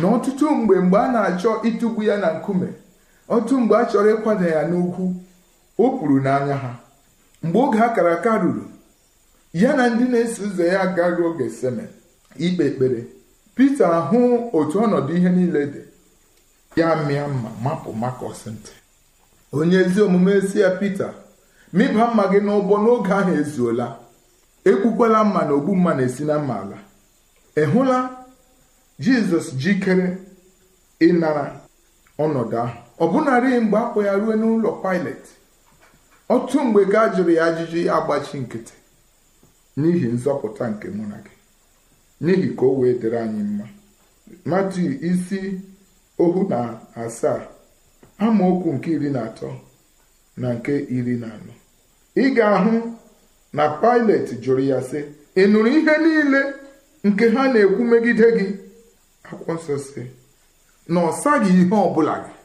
na 0.00 0.06
ọtụtụ 0.14 0.44
mgbe 0.58 0.74
mgbe 0.84 0.98
a 0.98 1.08
na-achọ 1.12 1.50
ịtụgbu 1.68 2.00
ya 2.08 2.16
na 2.22 2.28
nkume. 2.38 2.68
Otu 3.28 3.54
mgbe 3.60 3.76
a 3.76 3.84
chọrọ 3.90 4.10
ịkwada 4.14 4.46
ya 4.54 4.62
n'ugwu 4.68 5.04
o 5.78 5.90
kwuru 5.96 6.20
n'anya 6.24 6.56
ha. 6.56 6.70
Mgbe 7.42 7.58
oge 7.58 7.78
akara 7.78 8.12
aka 8.12 8.38
ruru 8.38 8.64
ya 9.52 9.70
na 9.76 9.88
ndị 9.88 10.04
na-eso 10.10 10.42
ụzọ 10.46 10.64
ya 10.72 10.86
garuo 10.96 11.32
Geseme 11.38 11.84
ikpe 12.38 12.64
ekpere 12.66 13.00
Pita 13.54 13.86
hụ 14.08 14.50
otu 14.58 14.78
ọnọdụ 14.84 15.12
ihe 15.16 15.28
niile 15.28 15.66
dị. 15.66 15.80
Ya 16.76 16.96
mịa 17.06 17.28
mma 17.28 17.50
mapụ 17.64 17.92
makọs 17.92 18.40
ntị 18.46 18.72
onye 19.52 19.76
ezi 19.84 20.00
omume 20.02 20.40
si 20.48 20.60
ya 20.60 20.70
Pita 20.70 21.08
mịba 21.72 22.04
mma 22.14 22.24
gị 22.32 22.38
n'ụgbọ 22.46 22.74
n'oge 22.82 23.12
ahụ 23.18 23.32
ezuola. 23.40 23.86
Ekwukwala 24.70 25.24
mma 25.24 25.40
na 25.44 25.52
ogbu 25.54 25.72
mma 25.76 25.94
na-esi 25.94 26.24
na 26.24 26.38
mma 26.38 26.54
ala. 26.62 26.78
Ị 27.56 27.64
hụla? 27.72 27.98
Jizọs 29.02 29.46
jikere 29.60 30.08
ịnara 31.06 31.44
ọnọdụ 32.18 32.56
ahụ. 32.64 32.78
Ọbụnarị 33.04 33.50
mgbe 33.64 33.76
akpọ 33.84 33.98
ya 34.08 34.12
ruo 34.20 34.34
n'ụlọ 34.40 34.70
Pilet 34.82 35.24
otu 36.34 36.56
mgbe 36.64 36.80
ka 36.92 36.98
a 37.02 37.08
jụrụ 37.14 37.30
ya 37.38 37.42
ajụjụ 37.48 37.78
ya 37.86 37.92
agbachi 37.98 38.36
nkịtị 38.42 38.74
n'ihi 39.80 40.06
nzọpụta 40.16 40.64
nke 40.72 40.86
mụ 40.96 41.04
na 41.10 41.16
gị 41.24 41.34
n'ihi 42.24 42.48
ka 42.58 42.64
o 42.66 42.72
wee 42.80 42.94
dịrị 43.00 43.16
anyị 43.24 43.42
mma. 43.50 43.66
Matiu 44.50 44.90
isi 45.10 45.40
ohu 46.22 46.40
na 46.50 46.58
asaa 47.02 47.40
amaokwu 48.24 48.68
nke 48.76 48.88
iri 48.96 49.10
na 49.14 49.20
atọ 49.28 49.48
na 50.40 50.48
nke 50.56 50.74
iri 50.96 51.14
na 51.22 51.26
anọ. 51.36 51.52
Ị 52.16 52.24
ga-ahụ 52.36 52.74
na 53.56 53.64
Pilet 53.80 54.26
jụrụ 54.42 54.62
ya 54.70 54.78
sị 54.88 55.00
ị 55.36 55.42
nụrụ 55.52 55.68
ihe 55.78 55.94
niile 56.04 56.40
nke 57.06 57.24
ha 57.34 57.42
na-ekwu 57.52 57.82
megide 57.90 58.26
gị? 58.38 58.46
Akwụkwọ 59.28 59.52
nsọ 59.58 59.74
sị 59.88 60.02
na 60.92 60.98
ọ 61.00 61.10
saghị 61.22 61.50
ihe 61.62 61.76
ọbụla 61.88 62.14
gị. 62.24 62.35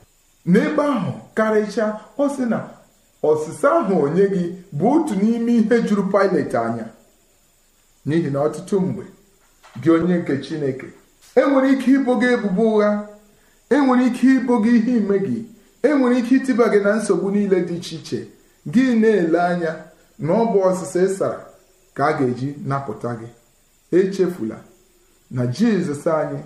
N'ebe 0.45 0.81
ahụ 0.83 1.11
karịchaa 1.35 1.91
ọ 2.17 2.25
sị 2.35 2.43
na 2.51 2.59
ọsịsa 3.29 3.67
ahụ 3.79 3.93
onye 4.05 4.25
gị 4.33 4.43
bụ 4.77 4.85
otu 4.95 5.13
n'ime 5.21 5.51
ihe 5.59 5.75
juru 5.87 6.03
Pilet 6.11 6.53
anya. 6.55 6.85
N'ihi 8.07 8.29
na 8.33 8.39
ọtụtụ 8.47 8.75
mgbe 8.85 9.03
gị 9.81 9.89
onye 9.95 10.15
nke 10.19 10.33
Chineke 10.43 10.87
enwere 11.39 11.67
ike 11.73 11.89
ibo 11.97 12.11
gị 12.21 12.27
ebubo 12.35 12.63
ụgha 12.73 12.89
enwere 13.75 14.03
ike 14.09 14.27
ibo 14.37 14.53
gị 14.63 14.71
ihe 14.77 14.93
ime 14.99 15.17
gị 15.27 15.37
enwere 15.87 16.15
ike 16.19 16.33
itiba 16.37 16.65
gị 16.71 16.79
na 16.85 16.91
nsogbu 16.97 17.27
niile 17.33 17.57
dị 17.67 17.75
iche 17.79 17.95
iche. 17.99 18.19
Gị 18.73 18.83
na-ele 19.01 19.39
anya 19.49 19.71
na 20.25 20.31
ọ 20.33 20.43
bụ 20.51 20.57
ọsịsa 20.69 20.99
ịsara 21.07 21.39
ka 21.95 22.03
a 22.09 22.13
ga-eji 22.17 22.49
napụta 22.69 23.09
gị. 23.19 23.27
Echefula 23.97 24.57
na 25.35 25.43
Jizọs 25.55 26.05
anyị 26.19 26.39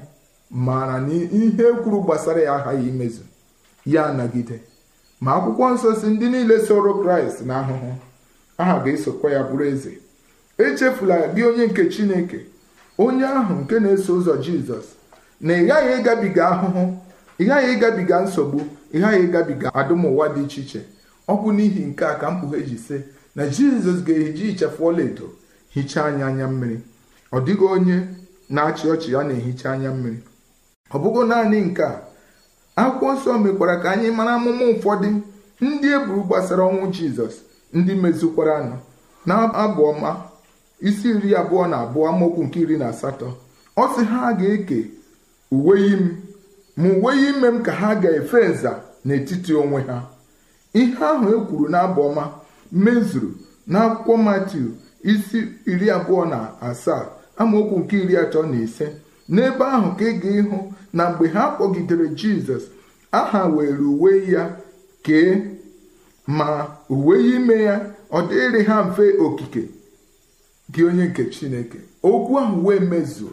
maara 0.66 0.98
na 1.06 1.14
ihe 1.14 1.66
kwuru 1.82 2.00
gbasara 2.06 2.42
ya 2.42 2.54
aghaghị 2.56 2.88
imezu. 2.90 3.24
Ya 3.86 4.14
nagide 4.14 4.60
ma 5.22 5.32
akwụkwọ 5.38 5.66
nsọ 5.74 5.90
si 6.00 6.08
ndị 6.08 6.30
niile 6.30 6.66
soro 6.68 6.94
kraịst 7.02 7.42
na 7.48 7.54
ahụhụ 7.62 7.92
aha 8.58 8.76
ga-esokwa 8.84 9.32
ya 9.32 9.44
bụrụ 9.44 9.64
eze. 9.74 9.94
Echefula 10.58 11.16
gị 11.36 11.44
onye 11.44 11.66
nke 11.68 11.84
chineke 11.94 12.40
onye 12.98 13.26
ahụ 13.40 13.54
nke 13.62 13.76
na-eso 13.80 14.12
ụzọ 14.18 14.34
jizọs 14.44 14.86
na 15.42 15.54
ị 15.60 15.66
ghaghị 15.68 15.92
ịgabiga 16.00 16.44
ahụhụ 16.54 16.84
ị 17.40 17.44
ghaghị 17.48 17.70
ịgabiga 17.76 18.18
nsogbu 18.26 18.60
ị 18.94 18.98
ghaghị 19.02 19.20
ịgabiga 19.28 19.68
adụmụwa 19.80 20.26
dị 20.36 20.42
iche 20.44 20.62
iche. 20.62 20.82
Ọ 21.28 21.34
bụ 21.42 21.50
n'ihi 21.56 21.82
nke 21.90 22.06
a 22.06 22.16
ka 22.22 22.28
mkpughe 22.32 22.60
ji 22.68 22.78
sị 22.78 22.98
na 23.36 23.44
jizọs 23.54 24.00
ga-eji 24.08 24.44
ịchafụ 24.52 24.82
ọlaedo 24.90 25.26
hichaa 25.74 26.06
anyị 26.08 26.24
anya 26.24 26.48
mmiri. 26.48 26.80
Ọ 27.32 27.38
dịghị 27.46 27.66
onye 27.76 27.98
na-achị 28.50 28.86
ọchị 28.94 29.10
ya 29.14 29.24
na-ehicha 29.24 29.68
anya 29.72 29.92
mmiri. 29.92 30.20
Ọ 30.94 30.98
bụghị 31.02 31.22
naanị 31.30 31.60
nke 31.62 31.84
a 31.84 31.94
akwụkwọ 32.82 33.08
nsọ 33.16 33.32
mekwara 33.44 33.76
ka 33.82 33.88
anyị 33.94 34.10
mara 34.18 34.32
amụma 34.38 34.66
ụfọdụ 34.74 35.08
ndị 35.66 35.88
e 35.96 36.00
buru 36.06 36.22
gbasara 36.28 36.64
ọnwụ 36.70 36.86
jizọs 36.96 37.36
ndị 37.78 37.94
mezukwara 38.02 38.56
nọ 38.70 38.76
na 39.28 39.34
abụ 39.64 39.84
isi 40.88 41.08
iri 41.16 41.30
abụọ 41.42 41.64
na 41.72 41.78
abụọ 41.84 42.04
amaokwu 42.12 42.42
nke 42.46 42.58
iri 42.64 42.76
na 42.82 42.86
asatọ. 42.94 43.28
Ọ 43.78 43.84
sị 43.96 44.02
ha 44.12 44.22
ga-eke 44.40 44.80
uwe 45.56 45.76
imi 45.92 46.10
ma 46.80 46.88
uwe 46.98 47.12
ime 47.30 47.48
m 47.48 47.58
ka 47.66 47.72
ha 47.80 47.90
ga-efe 48.02 48.40
nza 48.52 48.72
n'etiti 49.06 49.52
onwe 49.62 49.80
ha. 49.90 49.98
Ihe 50.80 51.04
ahụ 51.10 51.26
e 51.36 51.46
kwuru 51.48 51.66
n'abụ 51.74 52.00
ọma 52.10 52.24
mezuru 52.84 53.30
n'akwụkwọ 53.72 54.14
matiu 54.26 54.68
isi 55.12 55.40
iri 55.72 55.88
abụọ 55.98 56.24
na 56.32 56.40
asaa 56.70 57.04
amaokwu 57.42 57.76
nke 57.82 57.96
iri 58.04 58.16
atọ 58.24 58.40
na 58.52 58.58
ise. 58.66 58.88
N'ebe 59.34 59.64
ahụ 59.76 59.90
ka 59.98 60.06
ị 60.10 60.14
ga-ịhụ 60.22 60.58
na 60.98 61.04
mgbe 61.10 61.26
ha 61.36 61.44
kpọgidere 61.56 62.08
jizọs 62.20 62.64
aha 63.20 63.42
were 63.56 63.78
uwe 63.92 64.12
ya 64.34 64.44
kee 65.06 65.32
ma 66.38 66.48
uwe 66.96 67.16
ime 67.36 67.56
ya 67.68 67.76
ọ 68.12 68.20
dịrị 68.30 68.62
ha 68.70 68.76
mfe 68.88 69.06
okike. 69.26 69.64
Gị 70.74 70.82
onye 70.90 71.06
nke 71.10 71.24
chineke 71.34 71.80
okwu 72.10 72.34
ahụ 72.42 72.58
wee 72.66 72.80
mezuo. 72.92 73.32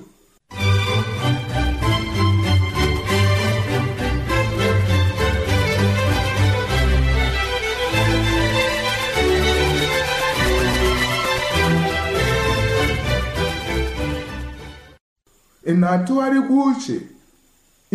Ị 15.70 15.72
na-atụgharịkwa 15.80 16.56
uche? 16.70 16.96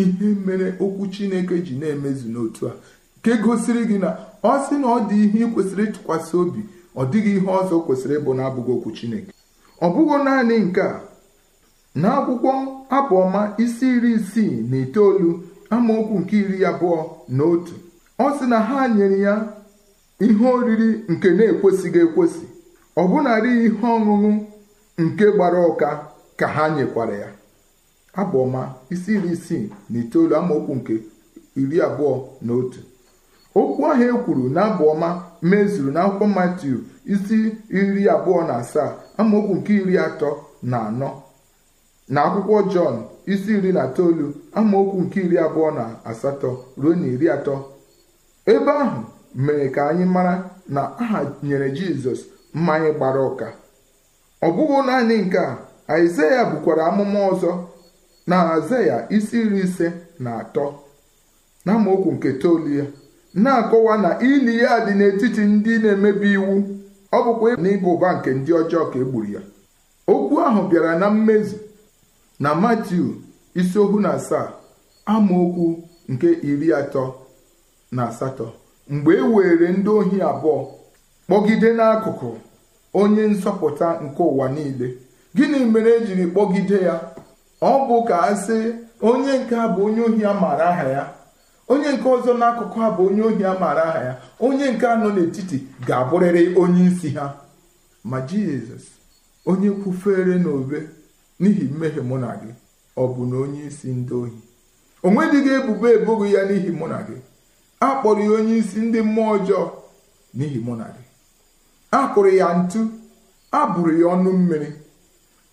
Ihe 0.02 0.28
mere 0.46 0.74
okwu 0.84 1.06
chineke 1.12 1.58
ji 1.66 1.74
na-emezu 1.80 2.26
n'otu 2.32 2.62
a 2.68 2.72
nke 3.18 3.32
gosiri 3.42 3.82
gị 3.88 3.98
na 3.98 4.10
ọ 4.42 4.52
sị 4.64 4.74
na 4.82 4.86
ọ 4.96 4.98
dị 5.08 5.16
ihe 5.24 5.38
ị 5.46 5.50
kwesịrị 5.54 5.84
ịtụkwasị 5.88 6.34
obi 6.42 6.60
ọ 6.96 7.02
dịghị 7.10 7.30
ihe 7.38 7.50
ọzọ 7.60 7.76
kwesịrị 7.86 8.14
ịbụ 8.20 8.30
na-abụghị 8.38 8.72
okwu 8.76 8.90
chineke. 8.96 9.32
Ọ 9.84 9.86
bụghị 9.94 10.16
naanị 10.24 10.56
nke 10.66 10.80
a 10.80 11.00
n'akwụkwọ 12.00 12.50
abụọma 12.96 13.40
isi 13.64 13.86
iri 13.96 14.10
isii 14.18 14.54
na 14.70 14.76
itoolu 14.84 15.30
amaokwu 15.74 16.14
nke 16.20 16.34
iri 16.42 16.58
abụọ 16.70 16.98
na 17.36 17.42
otu 17.52 17.74
ọ 18.18 18.26
sị 18.38 18.44
na 18.52 18.58
ha 18.68 18.78
nyere 18.96 19.18
ya 19.26 19.34
ihe 20.26 20.46
oriri 20.56 20.88
nke 21.12 21.28
na-ekwesịghị 21.36 22.00
ekwesị 22.06 22.44
ọbụnarị 23.00 23.50
ihe 23.66 23.86
ọṅụṅụ 23.94 24.30
nke 25.04 25.24
gbara 25.34 25.60
ụka 25.70 25.88
ka 26.38 26.46
ha 26.54 26.64
nyekwara 26.76 27.14
ya. 27.22 27.28
Abụọma 28.20 28.62
isi 28.94 29.10
iri 29.16 29.30
isii 29.36 29.64
na 29.90 29.96
itoolu 30.02 30.34
amaokwu 30.40 30.72
nke 30.78 30.94
iri 31.60 31.76
abụọ 31.86 32.14
na 32.46 32.52
otu. 32.60 32.80
Okwu 33.58 33.82
ahụ 33.90 34.02
e 34.02 34.12
kwuru 34.24 34.44
na 34.54 34.60
abụọma 34.68 35.08
mezuru 35.50 35.90
n'akwụkwọ 35.94 36.26
matiu 36.36 36.76
isi 37.14 37.38
iri 37.78 38.02
abụọ 38.14 38.40
na 38.48 38.54
asaa 38.62 38.90
amaokwu 39.20 39.52
nke 39.58 39.72
iri 39.80 39.94
atọ 40.06 40.30
na 40.70 40.78
anọ. 40.88 41.10
Na 42.12 42.20
akwụkwọ 42.26 42.56
jọn 42.72 42.94
isi 43.32 43.50
iri 43.58 43.70
na 43.76 43.82
itoolu 43.90 44.26
amaokwu 44.58 44.96
nke 45.04 45.18
iri 45.26 45.36
abụọ 45.46 45.68
na 45.78 45.84
asatọ 46.10 46.50
ruo 46.80 46.92
na 47.00 47.06
iri 47.14 47.26
atọ. 47.36 47.54
Ebe 48.52 48.70
ahụ 48.84 49.00
mere 49.44 49.66
ka 49.74 49.82
anyị 49.90 50.04
mara 50.14 50.34
na 50.74 50.82
aha 51.02 51.20
nyere 51.46 51.68
jizọs 51.76 52.20
mmanya 52.54 52.90
gbara 52.96 53.20
ụka 53.28 53.48
ọ 54.42 54.48
bụghị 54.56 54.78
naanị 54.86 55.16
nke 55.24 55.38
a 55.38 55.50
aịzaya 55.92 56.40
bukwara 56.50 56.82
amụma 56.90 57.20
ọzọ 57.30 57.50
na 58.28 58.36
azaya 58.54 58.96
isi 59.16 59.36
iri 59.42 59.58
ise 59.66 59.86
na 60.18 60.30
atọ. 60.42 60.66
Na 61.64 61.72
amaokwu 61.74 62.10
nke 62.12 62.30
toolu 62.32 62.70
ya. 62.78 62.84
Na-akọwa 63.34 63.94
na 64.02 64.10
ili 64.30 64.58
ya 64.62 64.72
dị 64.86 64.92
n'etiti 64.98 65.40
ndị 65.52 65.72
na-emebi 65.82 66.28
iwu. 66.36 66.54
Ọ 67.12 67.18
bụkwa 67.24 67.48
n'ịba 67.62 67.88
ụba 67.94 68.08
nke 68.16 68.30
ndị 68.38 68.50
ọjọọ 68.60 68.84
ka 68.92 68.98
e 68.98 69.04
gburu 69.08 69.28
ya. 69.34 69.40
Okwu 70.12 70.34
ahụ 70.46 70.60
bịara 70.70 70.92
na 71.00 71.06
mmezu 71.10 71.56
na 72.42 72.50
matiu 72.62 73.06
isi 73.60 73.76
ohu 73.82 74.00
na 74.04 74.10
asaa 74.18 74.48
amaokwu 75.06 75.66
nke 76.12 76.28
iri 76.50 76.68
atọ 76.80 77.04
na 77.92 78.02
asatọ. 78.10 78.46
Mgbe 78.92 79.12
e 79.16 79.20
were 79.34 79.68
ndị 79.76 79.88
ohi 79.98 80.16
abụọ 80.30 80.60
kpọgide 81.26 81.68
n'akụkụ 81.78 82.30
onye 83.00 83.22
nsọpụta 83.32 83.88
nke 84.04 84.22
ụwa 84.30 84.46
niile 84.54 84.88
gịnị 85.36 85.58
mere 85.72 85.90
ejiri 85.98 86.24
kpọgide 86.32 86.78
ya? 86.86 86.94
Ọ 87.60 87.72
bụ 87.88 88.04
ka 88.08 88.16
a 88.22 88.34
sị 88.36 88.58
onye 89.00 89.32
nke 89.38 89.54
a 89.56 89.66
bụ 89.74 89.80
onye 89.86 90.00
ohi 90.08 90.22
a 90.24 90.32
maara 90.34 90.66
aha 90.70 90.88
ya. 90.88 91.04
Onye 91.68 91.92
nke 91.92 92.08
ọzọ 92.08 92.32
n'akụkụ 92.40 92.78
a 92.82 92.90
bụ 92.96 93.02
onye 93.08 93.22
ohi 93.28 93.44
a 93.44 93.52
maara 93.60 93.82
aha 93.90 94.00
ya. 94.08 94.12
Onye 94.40 94.66
nke 94.72 94.86
anọ 94.86 95.08
n'etiti 95.14 95.56
ga-abụrịrị 95.86 96.42
onye 96.62 96.82
isi 96.90 97.08
ha. 97.16 97.26
Ma 98.04 98.18
jizọs 98.28 98.84
onye 99.46 99.70
kwufere 99.80 100.34
n'obe 100.38 100.78
n'ihi 101.40 101.64
mmehie 101.72 102.00
mụ 102.08 102.16
na 102.18 102.30
gị 102.40 102.50
ọ 102.96 103.02
bụ 103.14 103.22
na 103.30 103.36
onye 103.44 103.62
isi 103.68 103.88
ndị 103.98 104.14
ohi? 104.22 104.38
O 105.02 105.10
nwedịghị 105.10 105.50
ebubo 105.58 105.86
eboghị 105.96 106.28
ya 106.34 106.42
n'ihi 106.48 106.70
mụ 106.78 106.86
na 106.88 106.98
gị. 107.06 107.16
A 107.80 107.88
kpọrọ 108.00 108.20
ya 108.24 108.30
onye 108.38 108.54
isi 108.60 108.78
ndị 108.80 109.00
mmụọ 109.02 109.30
ọjọọ 109.36 109.64
n'ihi 110.36 110.58
mụ 110.66 110.74
na 110.76 110.84
gị. 110.94 111.02
A 111.90 112.00
kụrụ 112.14 112.30
ya 112.40 112.48
ntu 112.58 112.80
a 113.50 113.60
bụrụ 113.72 113.92
ya 114.00 114.06
ọnụ 114.14 114.30
mmiri 114.32 114.68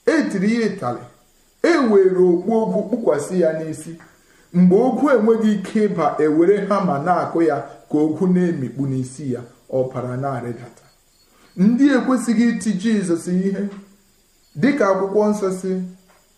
e 0.05 0.23
tiri 0.29 0.49
ya 0.55 0.67
ịtalị. 0.69 1.03
E 1.69 1.77
were 1.89 2.09
okpu 2.29 2.51
ogwu 2.61 2.79
kpukwasị 2.87 3.35
ya 3.43 3.49
n'isi. 3.59 3.93
Mgbe 4.57 4.75
ogwu 4.87 5.05
enweghị 5.15 5.51
ike 5.57 5.79
ịba 5.87 6.05
ewere 6.25 6.55
hama 6.69 6.95
na-akụ 7.05 7.39
ya 7.49 7.57
ka 7.89 7.97
ogwu 8.03 8.23
na-emikpu 8.33 8.83
n'isi 8.91 9.23
ya 9.33 9.41
ọbara 9.77 10.13
na-arịdata. 10.23 10.85
Ndị 11.57 11.85
ekwesịghị 11.97 12.45
iti 12.53 12.71
jizọs 12.81 13.25
ihe 13.35 13.63
dịka 14.61 14.85
akwụkwọ 14.91 15.21
nsọ 15.31 15.47
si 15.59 15.71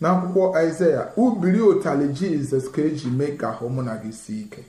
na 0.02 0.08
akwụkwọ 0.14 0.44
aịzaya 0.60 1.02
ubiri 1.24 1.60
ụtalị 1.70 2.08
jizọs 2.18 2.66
ka 2.74 2.82
eji 2.90 3.08
mee 3.18 3.34
ka 3.40 3.48
ahụ 3.54 3.66
mụ 3.76 3.82
na 3.88 3.94
gị 4.02 4.12
si 4.22 4.34
ike. 4.44 4.62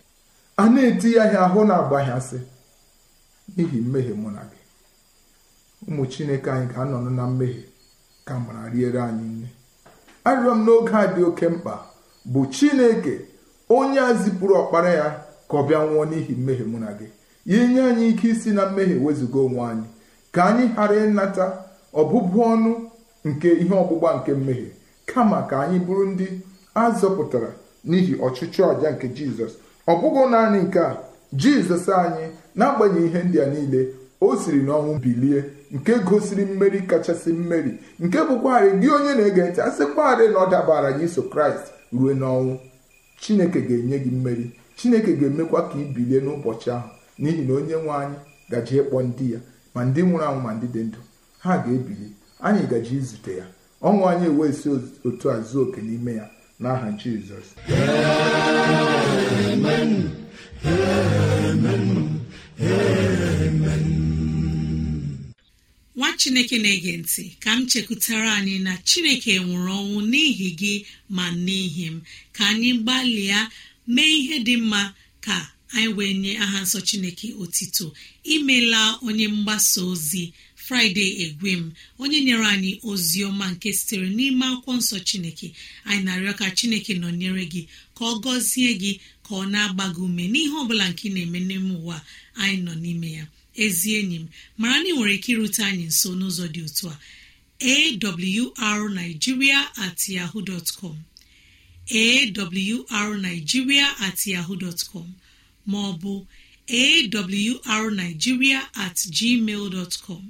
A 0.56 0.68
na-eti 0.72 1.08
ya 1.14 1.22
ahịa 1.24 1.40
ahụ 1.46 1.60
na-agbahasị 1.68 2.38
n'ihi 3.56 3.78
mmehie 3.84 4.14
mụ 4.22 4.30
na 4.36 4.42
gị. 4.50 4.60
Ụmụ 5.88 6.02
chineke 6.12 6.50
anyị 6.50 6.66
ga-anọnụ 6.72 7.10
na 7.18 7.24
mmehie 7.26 7.64
ka 8.26 8.34
mara 8.44 8.68
riere 8.72 9.00
anyị 9.08 9.24
nne. 9.34 9.48
Arịrịọ 10.28 10.54
m 10.54 10.60
n'oge 10.66 10.92
a 11.00 11.06
dị 11.14 11.22
oke 11.28 11.46
mkpa 11.48 11.74
bụ 12.32 12.40
chineke 12.54 13.14
onye 13.76 14.00
a 14.00 14.12
zipụrụ 14.20 14.54
ọkpara 14.62 14.90
ya 15.00 15.06
ka 15.48 15.54
ọ 15.56 15.62
bịa 15.68 15.78
nwụọ 15.86 16.04
n'ihi 16.10 16.34
mmehie 16.38 16.64
mụ 16.72 16.78
na 16.84 16.90
gị. 16.98 17.06
Ya 17.46 17.56
enye 17.64 17.82
anyị 17.90 18.04
ike 18.10 18.28
isi 18.28 18.50
na 18.56 18.62
mmehie 18.66 18.96
wezụga 19.04 19.38
onwe 19.46 19.62
anyị. 19.70 19.86
Ka 20.34 20.40
anyị 20.50 20.64
ghara 20.76 20.96
ịnata 21.06 21.44
ọbụbụ 22.00 22.38
ọnụ 22.52 22.70
nke 23.28 23.48
ihe 23.62 23.74
ọgbụgba 23.82 24.10
nke 24.18 24.32
mmehie 24.34 24.70
kama 25.10 25.38
ka 25.48 25.56
anyị 25.64 25.78
bụrụ 25.86 26.04
ndị 26.12 26.26
a 26.74 26.90
zọpụtara 26.98 27.50
n'ihi 27.88 28.12
ọchịchị 28.26 28.60
ọja 28.70 28.88
nke 28.94 29.06
jizọs. 29.16 29.52
Ọ 29.90 29.92
bụghị 30.00 30.22
naanị 30.32 30.58
nke 30.66 30.78
a 30.80 30.90
jizọs 31.40 31.86
anyị 32.02 32.24
n'agbanyeghị 32.58 33.06
ihe 33.08 33.20
ndị 33.26 33.38
a 33.40 33.46
niile 33.52 33.80
o 34.20 34.36
siri 34.36 34.60
n'ọnwụ 34.66 34.98
bilie 35.02 35.44
nke 35.74 35.92
gosiri 36.06 36.44
mmeri 36.44 36.80
kachasị 36.90 37.30
mmeri 37.32 37.72
nke 38.00 38.18
bụkwarị 38.28 38.68
gị 38.80 38.88
onye 38.96 39.12
na-ege 39.18 39.42
ntị 39.48 39.60
asịkwarị 39.68 40.24
na 40.32 40.38
ọ 40.44 40.50
dabara 40.52 40.90
gị 40.98 41.04
iso 41.08 41.22
kraịst 41.32 41.64
ruo 41.92 42.12
n'ọnwụ. 42.20 42.54
Chineke 43.20 43.60
ga-enye 43.60 43.98
gị 44.04 44.10
mmeri 44.10 44.46
chineke 44.76 45.12
ga-emekwa 45.20 45.60
ka 45.68 45.74
ị 45.78 45.84
bilie 45.94 46.18
n'ụbọchị 46.24 46.68
ahụ 46.76 46.88
n'ihi 47.20 47.42
na 47.46 47.52
onye 47.58 47.76
nwe 47.82 47.92
anyị 48.02 48.18
gaji 48.50 48.74
ịkpọ 48.80 48.98
ndị 49.06 49.26
ya 49.32 49.40
ma 49.74 49.80
ndị 49.88 50.00
nwụrụ 50.06 50.24
anwụ 50.28 50.40
ma 50.46 50.50
ndị 50.56 50.66
dị 50.74 50.80
ndụ 50.88 51.00
ha 51.44 51.52
ga-ebili 51.64 52.08
anyị 52.46 52.62
gaji 52.70 52.92
izute 53.00 53.32
ya. 53.40 53.46
Ọnwụ 53.86 54.02
anyị 54.10 54.26
ewee 54.32 54.52
si 54.58 54.68
otu 55.06 55.26
a 55.34 55.36
zuo 55.48 55.62
oke 55.64 55.80
n'ime 55.86 56.12
ya 56.20 56.26
n'aha 56.62 56.88
jizọs. 57.00 57.48
Nwa 65.96 66.12
chineke 66.16 66.58
na-ege 66.58 66.92
ntị 66.96 67.24
ka 67.42 67.50
m 67.56 67.66
chekwutara 67.70 68.30
anyị 68.38 68.56
na 68.66 68.72
chineke 68.88 69.32
nwụrụ 69.44 69.72
ọnwụ 69.82 69.98
n'ihi 70.10 70.48
gị 70.60 70.74
ma 71.16 71.24
n'ihi 71.44 71.86
m. 71.94 71.96
Ka 72.36 72.42
anyị 72.52 72.70
gbalịa 72.82 73.40
mee 73.94 74.12
ihe 74.18 74.36
dị 74.46 74.54
mma 74.62 74.82
ka 75.24 75.36
anyị 75.76 75.88
wee 75.96 76.14
nye 76.22 76.32
aha 76.44 76.58
nsọ 76.64 76.78
chineke 76.88 77.26
otito 77.42 77.86
imela 78.34 78.80
onye 79.06 79.26
mgbasa 79.34 79.80
ozi 79.92 80.24
fraịde 80.68 81.04
egwem 81.24 81.62
onye 82.02 82.18
nyere 82.26 82.46
anyị 82.54 82.72
ozi 82.90 83.18
ọma 83.28 83.46
nke 83.52 83.68
sitere 83.78 84.08
n'ime 84.16 84.44
akwụkwọ 84.52 84.72
nsọ 84.80 84.96
chineke 85.08 85.48
anyị 85.88 86.02
na-arịọ 86.04 86.32
ka 86.40 86.46
chineke 86.58 86.92
nọnyere 87.02 87.44
gị 87.52 87.62
ka 87.96 88.02
ọ 88.04 88.12
gọzie 88.24 88.70
gị 88.82 88.92
ka 89.26 89.32
ọ 89.40 89.42
na-agba 89.52 89.84
gị 89.94 90.00
ume 90.06 90.24
n'ihe 90.32 90.54
ọbụla 90.62 90.84
nke 90.90 91.04
ị 91.08 91.12
na-eme 91.14 91.38
n'ime 91.48 91.72
ụwa 91.80 91.96
anyị 92.42 92.58
nọ 92.66 92.72
n'ime 92.82 93.08
ya. 93.18 93.24
Ezi 93.64 93.88
enyi 93.98 94.18
m 94.22 94.26
mara 94.60 94.76
na 94.82 94.88
ị 94.88 94.92
nwere 94.96 95.12
ike 95.18 95.30
irute 95.32 95.62
anyị 95.68 95.84
nso 95.90 96.08
n'ụzọ 96.18 96.44
dị 96.54 96.60
otu 96.66 96.86
a. 96.92 96.96
Awrnigeria 98.68 99.60
at 99.84 99.98
yahoo 100.08 100.42
dot 100.42 100.68
com. 100.78 100.96
Awrnigeria 102.90 103.86
at 104.06 104.26
yahoo 104.26 104.56
dot 104.56 104.80
com. 104.92 105.14
Ma 105.66 105.78
ọ 105.90 105.98
bụ 106.00 106.26
awrnigeria 107.66 108.60
at 108.84 108.96
gmail 109.16 109.70
dot 109.70 109.96
com. 110.06 110.22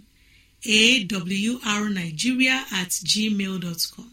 Awrnigeria 0.64 2.54
at 2.72 2.90
gmail 2.90 3.60
dot 3.60 3.86
com. 3.94 4.10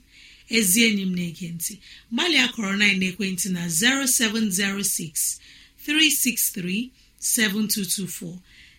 Ezi 0.50 0.84
enyi 0.88 1.02
m 1.06 1.16
na-ege 1.16 1.48
ntị 1.56 1.74
gbalịa 2.14 2.48
kọrọ 2.54 2.78
na 2.78 2.86
ekwentị 3.10 3.50
na 3.50 3.66
0706 3.68 5.40
363 5.88 6.90
7224 7.20 8.38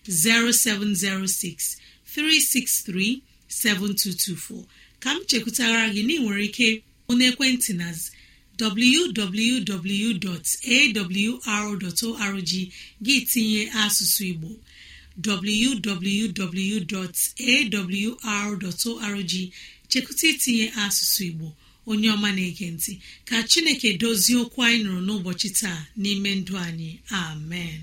0706 0.09 1.77
363 2.07 3.21
7224 3.49 4.65
ka 5.01 5.11
m 5.15 5.19
chekwutara 5.29 5.91
gị 5.95 6.03
na 6.07 6.13
ị 6.15 6.19
nwere 6.23 6.45
ike 6.49 6.69
onye 7.09 7.27
ekwentị 7.31 7.73
na 7.75 7.87
www.awr.org 11.27 12.53
gị 13.05 13.17
tinye 13.31 13.63
asụsụ 13.83 14.23
igbo. 14.33 14.51
www.awr.org 18.07 19.33
chekwụta 19.91 20.27
itinye 20.33 20.67
asụsụ 20.85 21.23
igbo 21.31 21.49
onye 21.91 22.09
ọma 22.15 22.29
na-ege 22.37 22.67
ntị. 22.75 22.93
Ka 23.29 23.37
chineke 23.51 23.89
dozie 24.01 24.37
okwu 24.43 24.59
anyị 24.67 24.79
nụrụ 24.85 25.01
n'ụbọchị 25.07 25.49
taa 25.61 25.81
n'ime 26.03 26.31
ndụ 26.41 26.55
anyị. 26.67 26.91
Amen. 27.23 27.81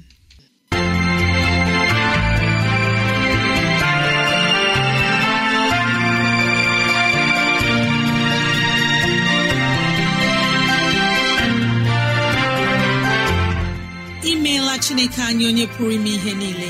Imeela 14.31 14.73
chineke 14.83 15.21
anyị 15.29 15.43
onye 15.49 15.65
pụrụ 15.73 15.91
ime 15.97 16.09
ihe 16.17 16.33
niile. 16.39 16.69